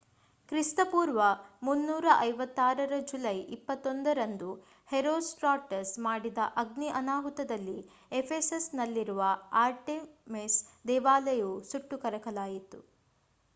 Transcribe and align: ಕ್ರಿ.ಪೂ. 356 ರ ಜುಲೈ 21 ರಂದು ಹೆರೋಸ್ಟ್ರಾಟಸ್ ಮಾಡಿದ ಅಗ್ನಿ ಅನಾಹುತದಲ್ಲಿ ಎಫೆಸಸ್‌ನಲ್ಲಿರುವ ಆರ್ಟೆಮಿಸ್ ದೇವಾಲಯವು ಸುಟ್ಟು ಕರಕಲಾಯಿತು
ಕ್ರಿ.ಪೂ. 0.51 1.01
356 1.63 2.55
ರ 2.85 3.07
ಜುಲೈ 3.09 3.33
21 3.57 3.83
ರಂದು 4.19 4.49
ಹೆರೋಸ್ಟ್ರಾಟಸ್ 4.89 5.93
ಮಾಡಿದ 5.99 6.39
ಅಗ್ನಿ 6.57 6.89
ಅನಾಹುತದಲ್ಲಿ 6.99 7.77
ಎಫೆಸಸ್‌ನಲ್ಲಿರುವ 8.13 9.21
ಆರ್ಟೆಮಿಸ್ 9.61 10.59
ದೇವಾಲಯವು 10.85 11.53
ಸುಟ್ಟು 11.71 11.99
ಕರಕಲಾಯಿತು 11.99 12.81